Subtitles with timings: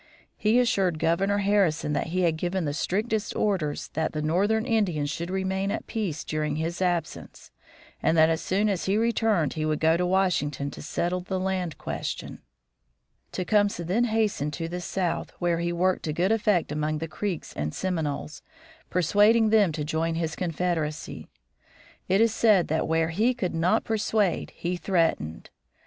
[0.35, 5.11] He assured Governor Harrison that he had given the strictest orders that the northern Indians
[5.11, 7.51] should remain at peace during his absence,
[8.01, 11.39] and that as soon as he returned he would go to Washington to settle the
[11.39, 12.39] land question.
[13.27, 14.19] [Illustration: TECUMSEH INCITING THE CREEKS] Tecumseh then
[14.49, 18.41] hastened to the South, where he worked to good effect among the Creeks and Seminoles,
[18.89, 21.29] persuading them to join his confederacy.
[22.07, 25.51] It is said that where he could not persuade he threatened.